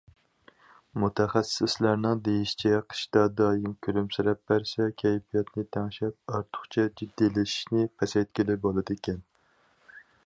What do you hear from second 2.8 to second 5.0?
قىشتا دائىم كۈلۈمسىرەپ بەرسە